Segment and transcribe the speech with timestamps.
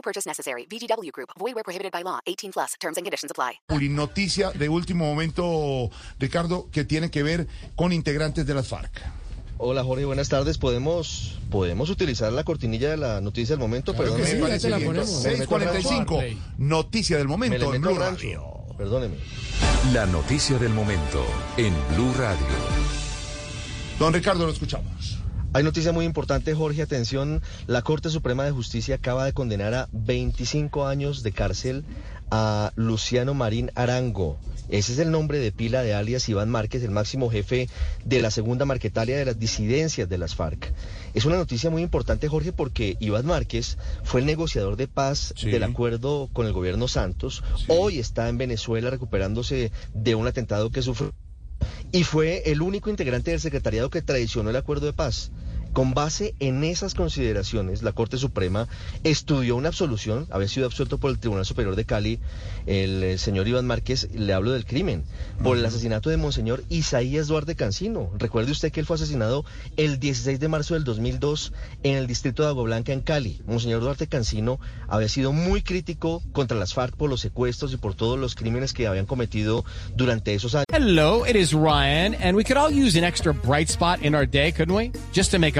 [0.00, 0.66] No purchase necessary.
[0.66, 1.28] VGW Group.
[1.38, 2.20] Void where prohibited by law.
[2.26, 2.74] 18 plus.
[2.80, 3.60] Terms and conditions apply.
[3.90, 8.90] Noticia de último momento, Ricardo, que tiene que ver con integrantes de las FARC.
[9.58, 10.56] Hola Jorge, buenas tardes.
[10.56, 14.26] Podemos podemos utilizar la cortinilla de la noticia del momento, Claro perdón.
[14.26, 14.96] que me parece bien.
[14.96, 17.98] 6:45, noticia del momento en Blue.
[17.98, 18.42] Radio.
[18.78, 19.16] Perdóneme.
[19.92, 21.22] La noticia del momento
[21.58, 22.46] en Blue Radio.
[23.98, 25.18] Don Ricardo, lo escuchamos.
[25.52, 26.82] Hay noticia muy importante, Jorge.
[26.82, 31.84] Atención, la Corte Suprema de Justicia acaba de condenar a 25 años de cárcel
[32.30, 34.38] a Luciano Marín Arango.
[34.68, 37.68] Ese es el nombre de pila de alias Iván Márquez, el máximo jefe
[38.04, 40.72] de la segunda marquetalia de las disidencias de las FARC.
[41.14, 45.50] Es una noticia muy importante, Jorge, porque Iván Márquez fue el negociador de paz Sí.
[45.50, 47.42] del acuerdo con el gobierno Santos.
[47.66, 51.12] Hoy está en Venezuela recuperándose de un atentado que sufrió
[51.92, 55.32] y fue el único integrante del secretariado que traicionó el acuerdo de paz.
[55.72, 58.66] Con base en esas consideraciones, la Corte Suprema
[59.04, 62.18] estudió una absolución, había sido absuelto por el Tribunal Superior de Cali,
[62.66, 65.04] el, eh, señor Iván Márquez, le hablo del crimen,
[65.44, 68.10] por el asesinato de Monseñor Isaías Duarte Cancino.
[68.18, 69.44] Recuerde usted que él fue asesinado
[69.76, 71.52] el 16 de marzo del 2002
[71.84, 73.40] en el distrito de Agua Blanca, en Cali.
[73.46, 77.94] Monseñor Duarte Cancino había sido muy crítico contra las FARC por los secuestros y por
[77.94, 80.66] todos los crímenes que habían cometido durante esos años.
[80.72, 84.26] Hello, it is Ryan, and we could all use an extra bright spot in our
[84.26, 84.90] day, couldn't we?
[85.12, 85.59] Just to make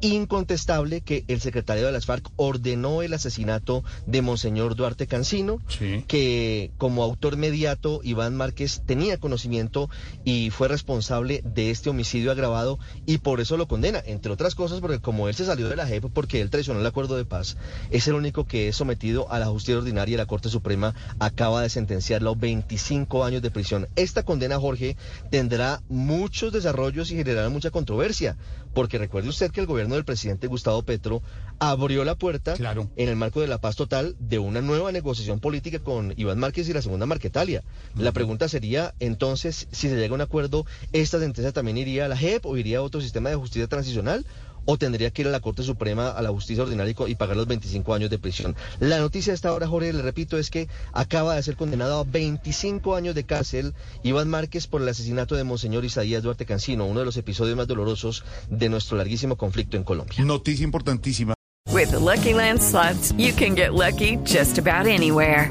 [0.00, 6.04] incontestable que el secretario de las FARC ordenó el asesinato de Monseñor Duarte Cancino, Sí.
[6.06, 9.88] que como autor mediato Iván Márquez tenía conocimiento
[10.24, 14.80] y fue responsable de este homicidio agravado y por eso lo condena, entre otras cosas
[14.80, 17.56] porque como él se salió de la JEP porque él traicionó el acuerdo de paz,
[17.90, 21.62] es el único que es sometido a la justicia ordinaria y la Corte Suprema acaba
[21.62, 23.88] de sentenciarlo a 25 años de prisión.
[23.96, 24.96] Esta condena, Jorge,
[25.30, 28.36] tendrá muchos desarrollos y generará mucha controversia,
[28.74, 31.22] porque recuerde usted que el gobierno del presidente Gustavo Petro
[31.58, 32.88] abrió la puerta Claro.
[32.96, 36.68] en el marco de la paz total de una nueva negociación política con Iván Márquez
[36.68, 37.62] y la segunda Marquetalia.
[37.96, 42.08] La pregunta sería, entonces, si se llega a un acuerdo, ¿esta sentencia también iría a
[42.08, 44.24] la JEP o iría a otro sistema de justicia transicional?
[44.70, 47.46] ¿O tendría que ir a la Corte Suprema, a la justicia ordinaria y pagar los
[47.46, 48.54] 25 años de prisión?
[48.80, 52.04] La noticia de esta hora, Jorge, le repito, es que acaba de ser condenado a
[52.04, 57.00] 25 años de cárcel Iván Márquez por el asesinato de Monseñor Isaías Duarte Cancino, uno
[57.00, 60.22] de los episodios más dolorosos de nuestro larguísimo conflicto en Colombia.
[60.22, 61.32] Noticia importantísima.
[61.72, 65.50] With the Lucky Land slots, you can get lucky just about anywhere.